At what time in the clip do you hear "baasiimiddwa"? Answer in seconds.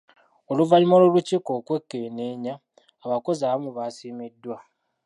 3.77-4.57